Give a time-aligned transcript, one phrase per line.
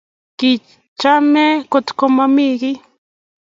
[0.39, 2.71] Kichame kot ko mami age